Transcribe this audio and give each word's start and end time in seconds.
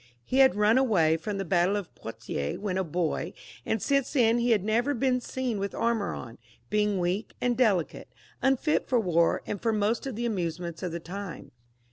He 0.23 0.39
had 0.39 0.55
run 0.55 0.79
away 0.79 1.15
from 1.15 1.37
the 1.37 1.45
battle 1.45 1.75
of 1.75 1.93
Poitiers 1.93 2.57
when 2.57 2.75
a 2.75 2.83
boy, 2.83 3.33
and 3.67 3.79
since 3.79 4.13
then 4.13 4.39
he 4.39 4.49
had 4.49 4.63
never 4.63 4.95
been 4.95 5.21
seen 5.21 5.59
with 5.59 5.75
armour 5.75 6.15
on, 6.15 6.39
being 6.71 6.97
weak 6.97 7.35
and 7.39 7.55
delicate, 7.55 8.07
unfit 8.41 8.87
for 8.87 8.99
war, 8.99 9.43
and 9.45 9.61
for 9.61 9.71
most 9.71 10.07
of 10.07 10.15
the 10.15 10.25
amusements 10.25 10.81
of 10.81 10.91
the 10.91 10.99
time. 10.99 11.51